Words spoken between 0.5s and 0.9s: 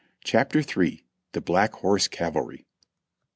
CHAPTER